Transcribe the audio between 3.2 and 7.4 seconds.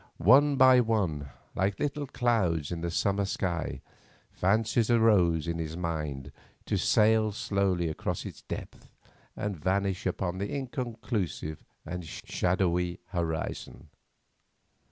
sky, fancies arose in his mind to sail